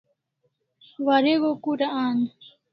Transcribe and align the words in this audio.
Warego 1.05 1.49
kura 1.63 1.87
an? 2.05 2.17